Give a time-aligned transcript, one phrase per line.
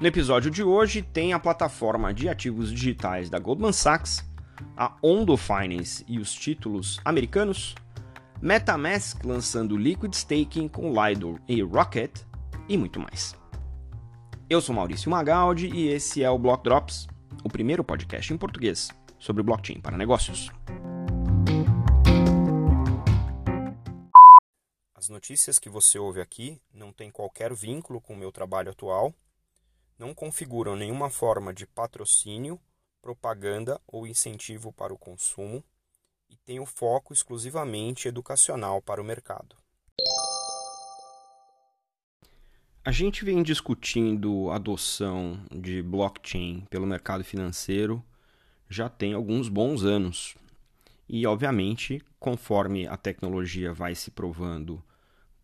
[0.00, 4.24] No episódio de hoje tem a plataforma de ativos digitais da Goldman Sachs,
[4.74, 7.74] a Ondo Finance e os títulos americanos,
[8.40, 12.22] MetaMask lançando Liquid Staking com Lido e Rocket
[12.66, 13.36] e muito mais.
[14.48, 17.06] Eu sou Maurício Magaldi e esse é o Block Drops,
[17.44, 20.48] o primeiro podcast em português sobre blockchain para negócios.
[24.94, 29.14] As notícias que você ouve aqui não têm qualquer vínculo com o meu trabalho atual
[30.00, 32.58] não configuram nenhuma forma de patrocínio,
[33.02, 35.62] propaganda ou incentivo para o consumo
[36.30, 39.54] e têm o foco exclusivamente educacional para o mercado.
[42.82, 48.02] A gente vem discutindo adoção de blockchain pelo mercado financeiro
[48.70, 50.34] já tem alguns bons anos.
[51.06, 54.82] E, obviamente, conforme a tecnologia vai se provando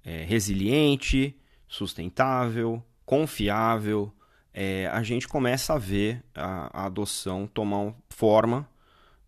[0.02, 1.36] é, resiliente,
[1.68, 4.14] sustentável, confiável,
[4.58, 8.66] é, a gente começa a ver a, a adoção tomar forma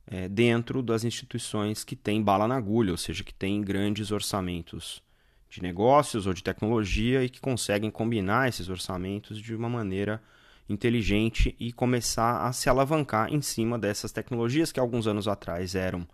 [0.07, 5.03] é, dentro das instituições que têm bala na agulha, ou seja, que têm grandes orçamentos
[5.51, 10.23] de negócios ou de tecnologia e que conseguem combinar esses orçamentos de uma maneira
[10.67, 16.09] inteligente e começar a se alavancar em cima dessas tecnologias que alguns anos atrás eram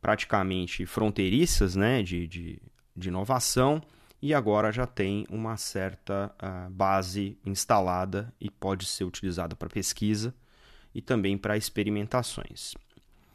[0.00, 2.62] praticamente fronteiriças né, de, de,
[2.96, 3.82] de inovação
[4.22, 10.32] e agora já tem uma certa uh, base instalada e pode ser utilizada para pesquisa
[10.94, 12.74] e também para experimentações.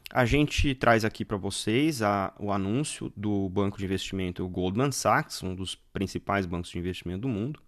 [0.10, 5.44] A gente traz aqui para vocês a, o anúncio do banco de investimento Goldman Sachs,
[5.44, 7.62] um dos principais bancos de investimento do mundo,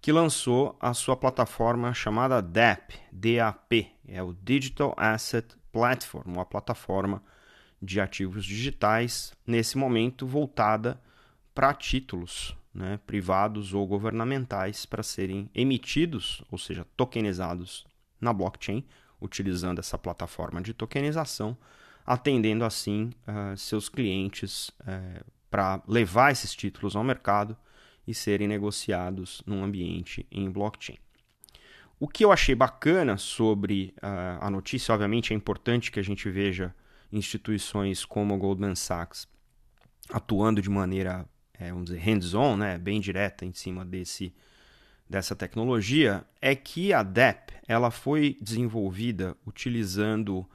[0.00, 7.22] que lançou a sua plataforma chamada DAP, DAP, é o Digital Asset Platform, uma plataforma
[7.80, 11.00] de ativos digitais, nesse momento voltada
[11.54, 17.86] para títulos né, privados ou governamentais para serem emitidos, ou seja, tokenizados
[18.20, 18.84] na blockchain,
[19.20, 21.56] utilizando essa plataforma de tokenização,
[22.06, 27.56] atendendo assim uh, seus clientes uh, para levar esses títulos ao mercado
[28.06, 30.98] e serem negociados num ambiente em blockchain.
[31.98, 36.30] O que eu achei bacana sobre uh, a notícia, obviamente é importante que a gente
[36.30, 36.74] veja
[37.12, 39.28] instituições como a Goldman Sachs
[40.08, 41.26] atuando de maneira
[41.60, 44.32] é, vamos dizer, hands-on, né, bem direta em cima desse,
[45.08, 50.46] dessa tecnologia, é que a DEP ela foi desenvolvida utilizando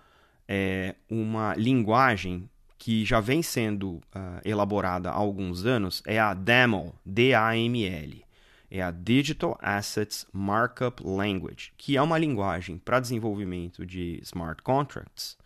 [0.47, 4.01] é, uma linguagem que já vem sendo uh,
[4.43, 8.23] elaborada há alguns anos, é a DAML, D-A-M-L.
[8.69, 15.37] É a Digital Assets Markup Language, que é uma linguagem para desenvolvimento de smart contracts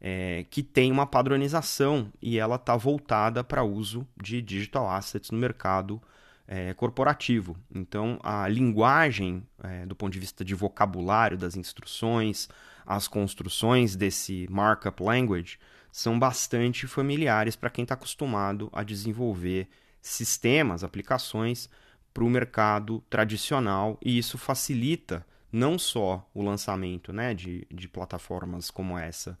[0.00, 5.38] é, que tem uma padronização e ela está voltada para uso de digital assets no
[5.38, 6.00] mercado
[6.46, 7.56] é, corporativo.
[7.74, 12.48] Então, a linguagem, é, do ponto de vista de vocabulário das instruções,
[12.86, 15.58] as construções desse markup language
[15.92, 19.68] são bastante familiares para quem está acostumado a desenvolver
[20.00, 21.68] sistemas, aplicações
[22.14, 28.70] para o mercado tradicional e isso facilita não só o lançamento né, de, de plataformas
[28.70, 29.38] como essa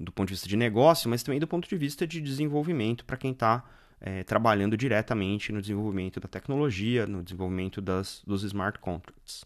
[0.00, 3.18] do ponto de vista de negócio, mas também do ponto de vista de desenvolvimento para
[3.18, 3.62] quem está
[4.00, 9.44] é, trabalhando diretamente no desenvolvimento da tecnologia, no desenvolvimento das, dos smart contracts.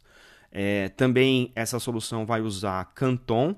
[0.53, 3.57] É, também essa solução vai usar Canton,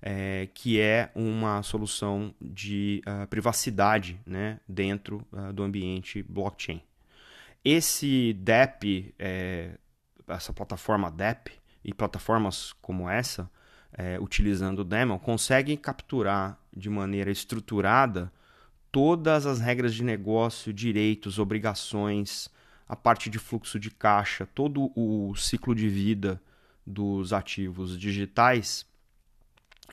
[0.00, 6.80] é, que é uma solução de uh, privacidade né, dentro uh, do ambiente blockchain.
[7.64, 9.14] Esse DEP,
[10.28, 11.50] essa plataforma DEP
[11.84, 13.50] e plataformas como essa,
[13.92, 18.32] é, utilizando o Daemon, conseguem capturar de maneira estruturada
[18.90, 22.48] todas as regras de negócio, direitos, obrigações,
[22.88, 26.40] a parte de fluxo de caixa, todo o ciclo de vida
[26.86, 28.86] dos ativos digitais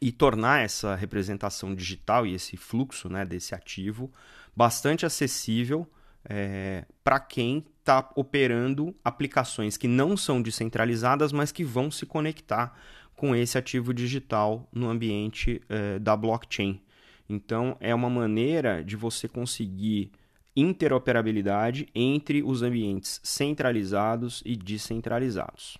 [0.01, 4.11] e tornar essa representação digital e esse fluxo né, desse ativo
[4.55, 5.89] bastante acessível
[6.27, 12.77] é, para quem está operando aplicações que não são descentralizadas, mas que vão se conectar
[13.15, 16.81] com esse ativo digital no ambiente é, da blockchain.
[17.29, 20.11] Então, é uma maneira de você conseguir
[20.55, 25.77] interoperabilidade entre os ambientes centralizados e descentralizados.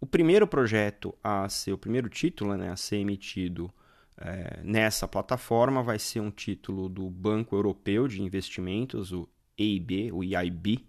[0.00, 3.72] O primeiro projeto a ser, o primeiro título né, a ser emitido
[4.16, 10.24] é, nessa plataforma vai ser um título do Banco Europeu de Investimentos, o EIB, o
[10.24, 10.86] EIB,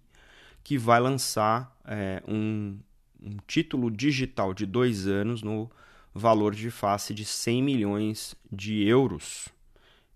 [0.63, 2.80] que vai lançar é, um,
[3.21, 5.69] um título digital de dois anos no
[6.13, 9.50] valor de face de 100 milhões de euros.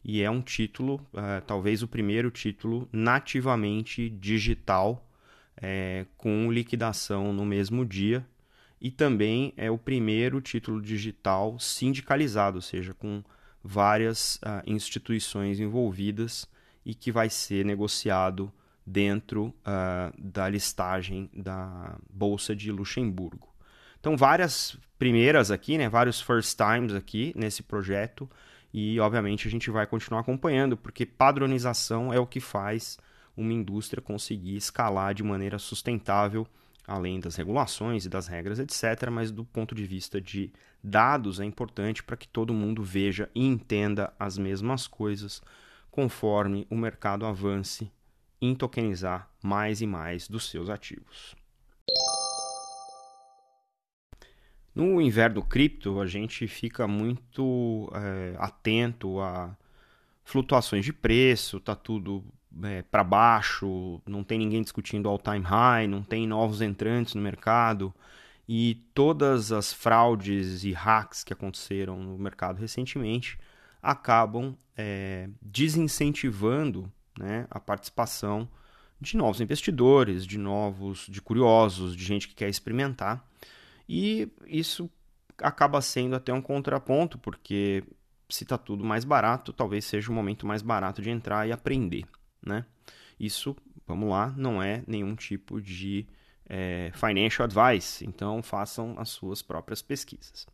[0.04, 5.10] E é um título, uh, talvez o primeiro título nativamente digital,
[5.58, 8.26] é, com liquidação no mesmo dia.
[8.80, 13.24] e também é o primeiro título digital sindicalizado, ou seja, com
[13.64, 16.48] várias uh, instituições envolvidas
[16.86, 18.54] e que vai ser negociado
[18.86, 23.54] dentro uh, da listagem da Bolsa de Luxemburgo.
[24.00, 28.30] Então, várias primeiras aqui, né, vários first times aqui nesse projeto
[28.74, 33.00] e, obviamente, a gente vai continuar acompanhando, porque padronização é o que faz
[33.36, 36.48] uma indústria conseguir escalar de maneira sustentável
[36.88, 39.10] além das regulações e das regras, etc.
[39.12, 40.52] Mas do ponto de vista de
[40.84, 45.42] dados é importante para que todo mundo veja e entenda as mesmas coisas
[45.90, 47.92] conforme o mercado avance
[48.46, 51.36] em tokenizar mais e mais dos seus ativos.
[54.74, 59.56] No inverno cripto, a gente fica muito é, atento a
[60.24, 62.26] flutuações de preço, tá tudo
[62.64, 67.94] é, para baixo, não tem ninguém discutindo all-time high, não tem novos entrantes no mercado
[68.48, 73.40] e todas as fraudes e hacks que aconteceram no mercado recentemente
[73.82, 78.48] acabam é, desincentivando né, a participação
[79.00, 83.28] de novos investidores, de novos, de curiosos, de gente que quer experimentar
[83.88, 84.90] e isso
[85.38, 87.84] acaba sendo até um contraponto porque
[88.30, 92.08] se está tudo mais barato, talvez seja o momento mais barato de entrar e aprender
[92.46, 92.66] né?
[93.20, 93.56] Isso,
[93.88, 96.06] vamos lá, não é nenhum tipo de
[96.48, 100.46] é, financial advice, então façam as suas próprias pesquisas.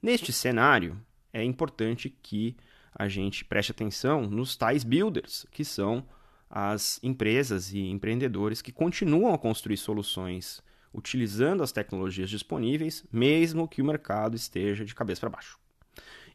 [0.00, 1.00] Neste cenário,
[1.32, 2.56] é importante que
[2.94, 6.04] a gente preste atenção nos tais builders, que são
[6.48, 13.80] as empresas e empreendedores que continuam a construir soluções utilizando as tecnologias disponíveis, mesmo que
[13.80, 15.58] o mercado esteja de cabeça para baixo.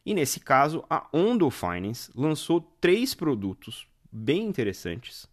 [0.04, 5.28] E nesse caso, a Ondo Finance lançou três produtos bem interessantes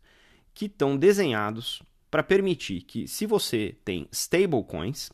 [0.53, 1.81] que estão desenhados
[2.11, 5.11] para permitir que, se você tem stablecoins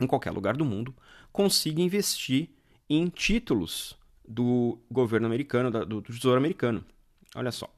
[0.00, 0.94] em qualquer lugar do mundo,
[1.32, 2.50] consiga investir
[2.88, 3.96] em títulos
[4.28, 6.84] do governo americano, do Tesouro americano.
[7.34, 7.68] Olha só.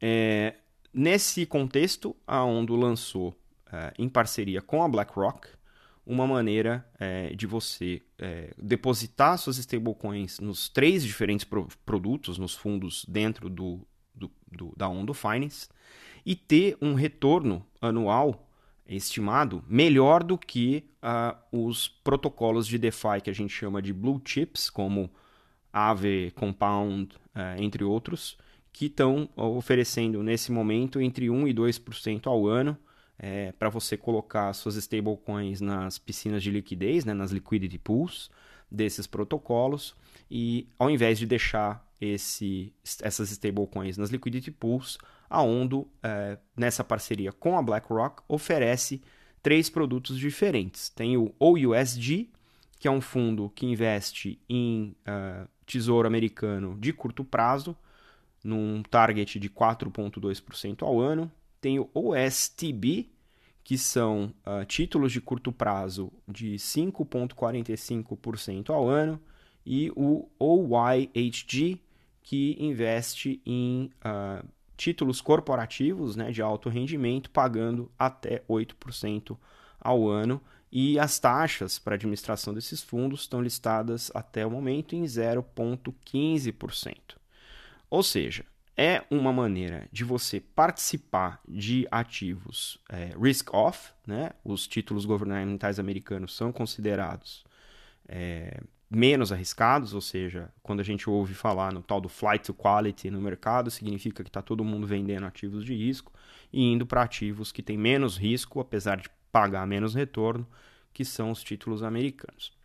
[0.00, 0.54] É,
[0.92, 3.34] nesse contexto, a Ondo lançou,
[3.72, 5.48] é, em parceria com a BlackRock,
[6.06, 12.54] uma maneira é, de você é, depositar suas stablecoins nos três diferentes pro produtos, nos
[12.54, 13.80] fundos dentro do
[14.16, 15.68] do, do, da Ondo Finance
[16.24, 18.48] e ter um retorno anual
[18.88, 24.20] estimado melhor do que uh, os protocolos de DeFi que a gente chama de blue
[24.24, 25.10] chips, como
[25.76, 28.38] Aave, Compound, uh, entre outros,
[28.72, 32.76] que estão oferecendo nesse momento entre 1 e 2% ao ano
[33.18, 38.30] é, para você colocar suas stablecoins nas piscinas de liquidez, né, nas liquidity pools
[38.70, 39.94] desses protocolos,
[40.30, 42.72] e ao invés de deixar esse,
[43.02, 44.98] essas stablecoins nas liquidity pools,
[45.28, 49.02] a Ondo, é, nessa parceria com a BlackRock, oferece
[49.42, 50.88] três produtos diferentes.
[50.88, 52.30] Tem o OUSD,
[52.78, 57.76] que é um fundo que investe em uh, tesouro americano de curto prazo,
[58.42, 61.30] num target de 4,2% ao ano.
[61.60, 63.10] Tem o OSTB,
[63.64, 69.20] que são uh, títulos de curto prazo de 5,45% ao ano,
[69.64, 71.80] e o OYHG,
[72.22, 74.46] que investe em uh,
[74.76, 79.36] títulos corporativos né, de alto rendimento, pagando até 8%
[79.80, 80.40] ao ano.
[80.70, 87.16] E as taxas para administração desses fundos estão listadas até o momento em 0,15%.
[87.88, 88.44] Ou seja,
[88.76, 94.32] é uma maneira de você participar de ativos é, risk-off, né?
[94.44, 97.42] os títulos governamentais americanos são considerados
[98.06, 102.54] é, menos arriscados, ou seja, quando a gente ouve falar no tal do flight to
[102.54, 106.12] quality no mercado, significa que está todo mundo vendendo ativos de risco
[106.52, 110.46] e indo para ativos que têm menos risco, apesar de pagar menos retorno,
[110.94, 112.56] que são os títulos americanos.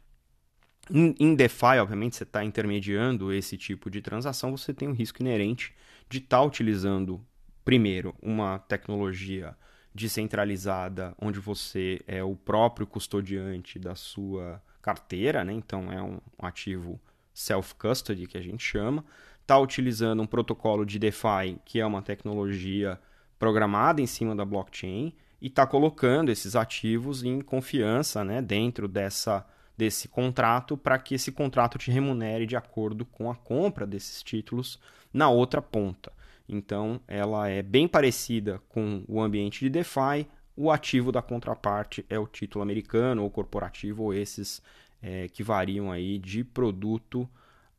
[0.89, 5.75] Em, DeFi, obviamente, você está intermediando esse tipo de transação, você tem um risco inerente
[6.07, 7.21] de estar tá utilizando,
[7.65, 9.53] primeiro, uma tecnologia
[9.93, 15.51] descentralizada, onde você é o próprio custodiante da sua carteira, né?
[15.51, 17.01] então é um, ativo
[17.33, 19.03] self-custody que a gente chama,
[19.41, 22.97] está utilizando um protocolo de DeFi, que é uma tecnologia
[23.37, 29.45] programada em cima da blockchain, e está colocando esses ativos em confiança né, dentro dessa,
[29.77, 34.79] desse contrato para que esse contrato te remunere de acordo com a compra desses títulos
[35.11, 36.11] na outra ponta.
[36.47, 42.19] Então, ela é bem parecida com o ambiente de DeFi, o ativo da contraparte é
[42.19, 44.61] o título americano ou corporativo, ou esses
[45.01, 47.27] é, que variam aí de produto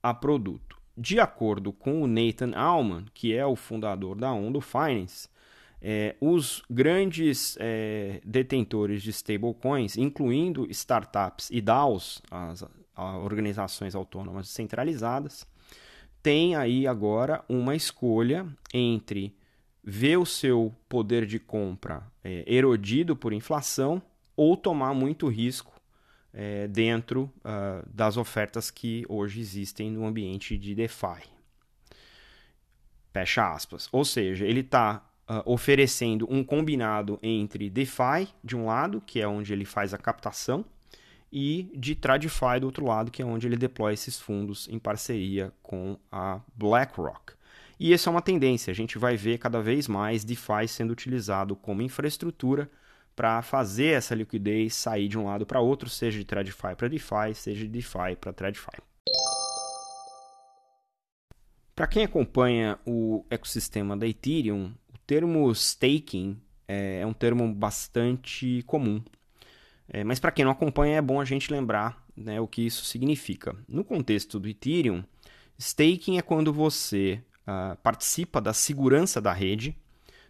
[0.03, 0.81] a produto.
[0.97, 5.29] De acordo com o Nathan Alman, que é o fundador da Ondo Finance,
[5.85, 15.45] É, os grandes é, detentores de stablecoins, incluindo startups e DAOs, as, organizações autônomas centralizadas,
[16.23, 19.35] têm aí agora uma escolha entre
[19.83, 24.01] ver o seu poder de compra é, erodido por inflação
[24.37, 25.73] ou tomar muito risco
[26.33, 31.23] é, dentro uh, das ofertas que hoje existem no ambiente de DeFi.
[33.13, 33.89] Fecha aspas.
[33.93, 39.27] Ou seja, ele está uh, oferecendo um combinado entre DeFi, de um lado, que é
[39.27, 40.65] onde ele faz a captação,
[41.33, 45.53] e de TradFi, do outro lado, que é onde ele deploy esses fundos em parceria
[45.63, 47.33] com a BlackRock.
[47.81, 51.57] E essa é uma tendência, a gente vai ver cada vez mais DeFi sendo utilizado
[51.57, 52.71] como infraestrutura
[53.17, 57.35] para fazer essa liquidez sair de um lado para outro, seja de TradFi para DeFi,
[57.35, 58.83] seja de DeFi para TradFi.
[61.75, 64.73] Para quem acompanha o ecossistema da Ethereum,
[65.13, 69.03] termo staking é, é um termo bastante comum.
[69.87, 72.87] É, mas para quem não acompanha, é bom a gente lembrar né, o que isso
[72.87, 73.55] significa.
[73.69, 75.05] No contexto do Ethereum,
[75.59, 79.77] staking é quando você uh, participa da segurança da rede,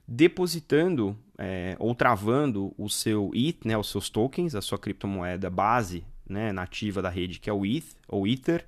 [0.08, 6.04] depositando é, ou travando o seu ETH, né, os seus tokens, a sua criptomoeda base
[6.28, 8.66] né, nativa da rede, que é o ETH ou Ether,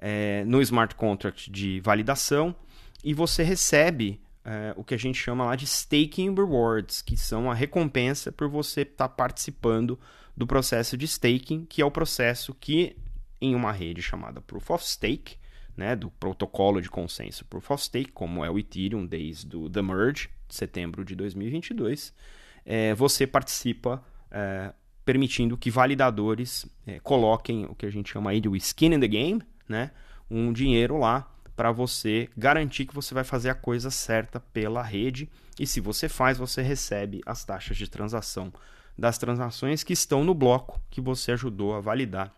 [0.00, 2.56] é, no smart contract de validação,
[3.04, 7.50] e você recebe é, o que a gente chama lá de staking rewards, que são
[7.50, 9.98] a recompensa por você estar tá participando
[10.36, 12.96] do processo de staking, que é o processo que
[13.40, 15.36] em uma rede chamada Proof of Stake,
[15.76, 19.82] né, do protocolo de consenso Proof of Stake, como é o Ethereum desde o The
[19.82, 22.14] Merge, de setembro de 2022,
[22.64, 24.72] é, você participa é,
[25.04, 29.08] permitindo que validadores é, coloquem o que a gente chama aí de skin in the
[29.08, 29.90] game, né,
[30.30, 35.28] um dinheiro lá para você garantir que você vai fazer a coisa certa pela rede
[35.58, 38.52] e se você faz, você recebe as taxas de transação
[38.96, 42.32] das transações que estão no bloco que você ajudou a validar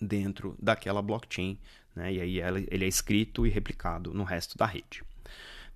[0.00, 1.58] dentro daquela blockchain
[1.94, 2.12] né?
[2.12, 5.02] E aí ele é escrito e replicado no resto da rede.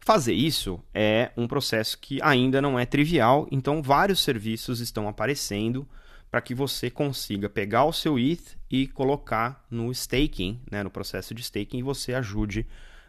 [0.00, 5.86] Fazer isso é um processo que ainda não é trivial, então vários serviços estão aparecendo
[6.30, 11.34] para que você consiga pegar o seu ETH e colocar no staking, né, no processo
[11.34, 12.66] de staking, e você ajude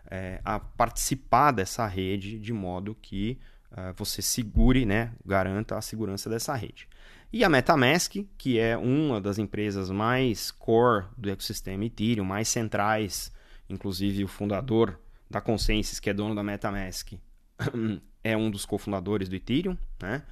[0.09, 3.37] é, a participar dessa rede de modo que
[3.71, 6.87] uh, você segure, né, garanta a segurança dessa rede.
[7.31, 13.31] E a MetaMask, que é uma das empresas mais core do ecossistema Ethereum, mais centrais,
[13.69, 14.97] inclusive o fundador
[15.29, 17.13] da Consensus, que é dono da MetaMask,
[18.23, 20.23] é um dos cofundadores do Ethereum, né?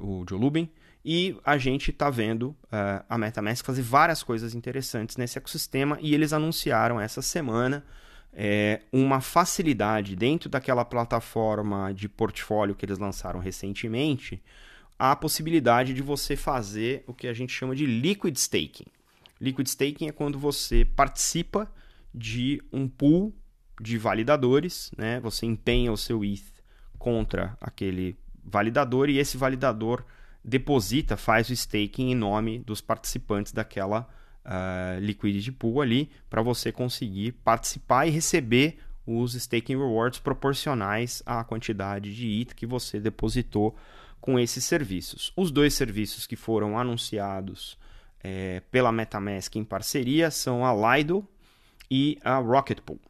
[0.00, 0.68] Uh, o Joe Lubin.
[1.04, 6.14] E a gente está vendo uh, a MetaMask fazer várias coisas interessantes nesse ecossistema e
[6.14, 7.84] eles anunciaram essa semana
[8.32, 14.42] é, uma facilidade dentro daquela plataforma de portfólio que eles lançaram recentemente
[14.98, 18.86] a possibilidade de você fazer o que a gente chama de liquid staking.
[19.40, 21.72] Liquid staking é quando você participa
[22.12, 23.34] de um pool
[23.80, 25.20] de validadores, né?
[25.20, 26.42] Você empenha o seu ETH
[26.98, 30.04] contra aquele validador e esse validador
[30.44, 34.08] deposita, faz o staking em nome dos participantes daquela
[34.44, 41.42] uh, liquidity pool ali para você conseguir participar e receber os staking rewards proporcionais à
[41.42, 43.76] quantidade de ETH que você depositou
[44.20, 45.32] com esses serviços.
[45.36, 47.78] Os dois serviços que foram anunciados
[48.22, 51.26] é, pela MetaMask em parceria são a Lido
[51.90, 53.00] e a Rocket Pool.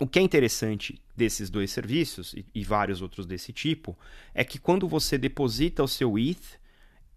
[0.00, 3.98] O que é interessante desses dois serviços e, e, vários outros desse tipo
[4.32, 6.58] é que quando você deposita o seu ETH,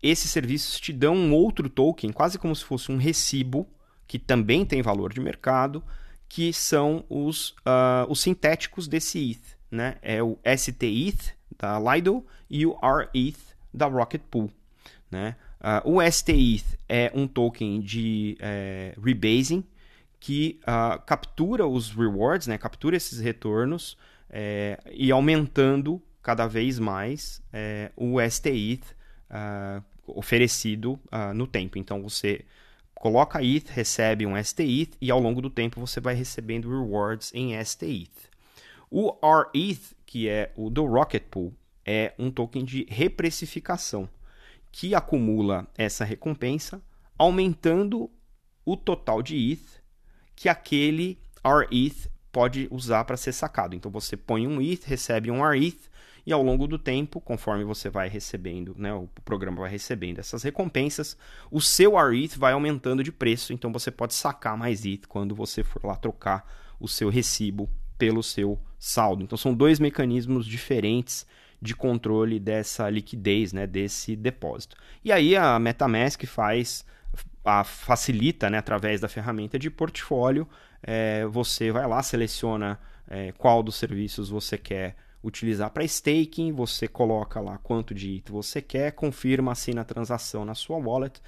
[0.03, 3.70] esses serviços te dão um outro token, quase como se fosse um recibo,
[4.08, 5.81] que também tem valor de mercado,
[6.27, 9.58] que são os, uh, os sintéticos desse ETH.
[9.70, 9.98] Né?
[10.01, 13.39] É o STETH da Lido e o RETH
[13.74, 14.51] da Rocket Pool.
[15.10, 15.36] Né?
[15.86, 19.63] Uh, o STETH é um token de é, rebasing
[20.22, 22.56] que uh, captura os rewards, né?
[22.56, 23.98] captura esses retornos
[24.30, 28.86] é, e aumentando cada vez mais é, o STETH
[29.32, 31.00] uh, oferecido
[31.34, 31.78] no tempo.
[31.78, 32.46] Então você
[32.94, 37.54] coloca ETH, recebe um STETH e ao longo do tempo você vai recebendo rewards em
[37.63, 38.30] STETH.
[38.92, 41.54] O RETH, que é o do Rocket Pool,
[41.86, 44.08] é um token de reprecificação
[44.72, 46.82] que acumula essa recompensa,
[47.18, 48.12] aumentando
[48.66, 49.81] o total de ETH
[50.41, 53.75] que aquele RETH pode usar para ser sacado.
[53.75, 55.88] Então você põe um ETH, recebe um RETH
[56.25, 60.41] e ao longo do tempo, conforme você vai recebendo, né, o programa vai recebendo essas
[60.41, 61.15] recompensas,
[61.51, 65.63] o seu RETH vai aumentando de preço, então você pode sacar mais ETH quando você
[65.63, 66.43] for lá trocar
[66.79, 69.21] o seu recibo pelo seu saldo.
[69.21, 71.24] Então são dois mecanismos diferentes
[71.62, 74.75] de controle dessa liquidez, né, desse depósito.
[75.05, 76.83] E aí a MetaMask faz,
[77.43, 80.48] a, facilita, né, através da ferramenta de portfólio,
[80.81, 86.88] é, você vai lá, seleciona é, qual dos serviços você quer utilizar para staking, você
[86.88, 91.21] coloca lá quanto de ITO você quer, confirma, assina a transação na sua wallet,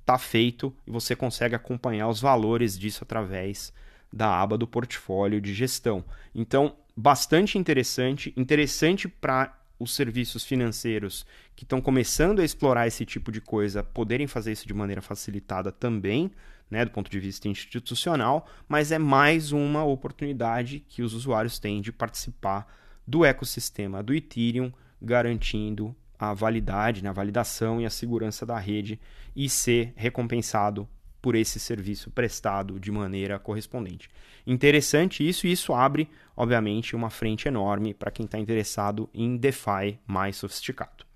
[0.00, 3.72] está feito e você consegue acompanhar os valores disso através
[4.12, 6.04] da aba do portfólio de gestão.
[6.34, 13.30] Então, bastante interessante, interessante para os serviços financeiros que estão começando a explorar esse tipo
[13.30, 16.30] de coisa poderem fazer isso de maneira facilitada também,
[16.70, 21.80] né, do ponto de vista institucional, mas é mais uma oportunidade que os usuários têm
[21.80, 22.66] de participar
[23.06, 29.00] do ecossistema do Ethereum, garantindo a validade, né, a validação e a segurança da rede
[29.34, 30.88] e ser recompensado
[31.20, 34.08] por esse serviço prestado de maneira correspondente.
[34.46, 39.98] Interessante isso, e isso abre, obviamente, uma frente enorme para quem está interessado em DeFi
[40.06, 41.06] mais sofisticado.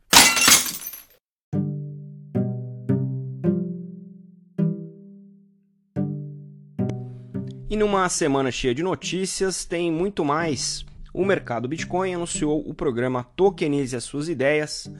[7.72, 10.84] E numa semana cheia de notícias, tem muito mais.
[11.14, 14.92] O mercado Bitcoin anunciou o programa Tokenize as suas ideias.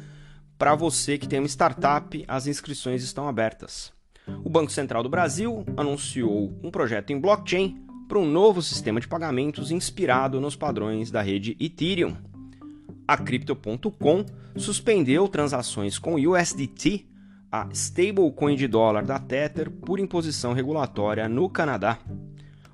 [0.56, 3.92] Para você que tem uma startup, as inscrições estão abertas.
[4.52, 9.09] O Banco Central do Brasil anunciou um projeto em blockchain para um novo sistema de
[9.09, 12.14] pagamentos inspirado nos padrões da rede Ethereum.
[13.09, 17.06] A Crypto.com suspendeu transações com USDT,
[17.50, 21.99] a stablecoin de dólar da Tether, por imposição regulatória no Canadá.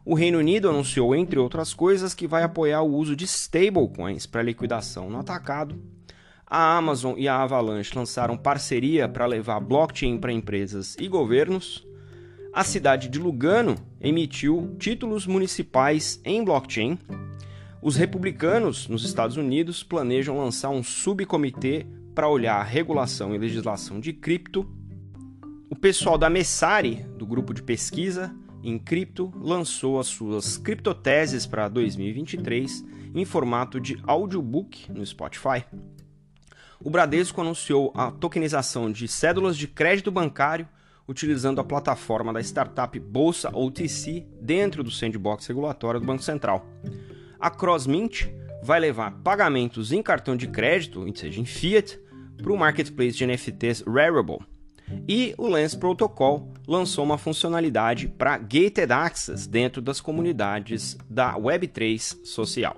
[0.04, 4.42] O Reino Unido anunciou, entre outras coisas, que vai apoiar o uso de stablecoins para
[4.42, 5.80] liquidação no atacado
[6.50, 11.86] a Amazon e a Avalanche lançaram parceria para levar blockchain para empresas e governos.
[12.52, 16.98] A cidade de Lugano emitiu títulos municipais em blockchain.
[17.82, 24.00] Os republicanos nos Estados Unidos planejam lançar um subcomitê para olhar a regulação e legislação
[24.00, 24.66] de cripto.
[25.70, 28.34] O pessoal da Messari, do grupo de pesquisa
[28.64, 32.84] em cripto, lançou as suas criptoteses para 2023
[33.14, 35.62] em formato de audiobook no Spotify
[36.82, 40.68] o Bradesco anunciou a tokenização de cédulas de crédito bancário
[41.08, 46.66] utilizando a plataforma da startup Bolsa OTC dentro do sandbox regulatório do Banco Central.
[47.40, 48.28] A CrossMint
[48.62, 51.98] vai levar pagamentos em cartão de crédito, seja em fiat,
[52.36, 54.38] para o marketplace de NFTs Rarible.
[55.06, 62.24] E o Lens Protocol lançou uma funcionalidade para gated access dentro das comunidades da Web3
[62.24, 62.76] social.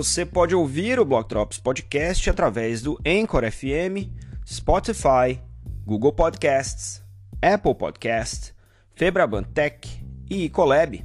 [0.00, 4.08] Você pode ouvir o Block Drops Podcast através do Anchor FM,
[4.46, 5.38] Spotify,
[5.84, 7.02] Google Podcasts,
[7.42, 8.54] Apple Podcasts,
[8.94, 9.86] Febraban Tech
[10.30, 11.04] e Ecolab.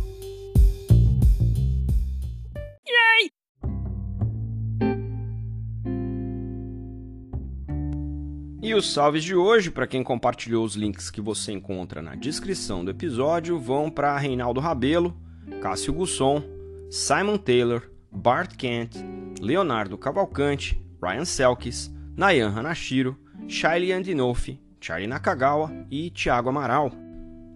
[8.66, 12.84] E os salves de hoje, para quem compartilhou os links que você encontra na descrição
[12.84, 15.16] do episódio, vão para Reinaldo Rabelo,
[15.62, 16.42] Cássio Gusson,
[16.90, 18.96] Simon Taylor, Bart Kent,
[19.40, 26.90] Leonardo Cavalcante, Ryan Selkis, Nayan Hanashiro, Shaili Andinofi, Charlie Nakagawa e Thiago Amaral.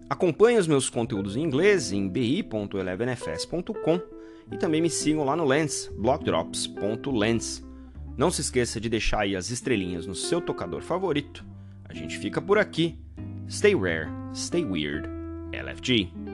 [0.09, 3.99] Acompanhe os meus conteúdos em inglês em bi.elevenfs.com
[4.49, 7.69] e também me sigam lá no Lens, blockdrops.lens.
[8.21, 11.43] Não se esqueça de deixar aí as estrelinhas no seu tocador favorito.
[11.83, 12.95] A gente fica por aqui.
[13.49, 15.09] Stay rare, stay weird.
[15.51, 16.30] LFG.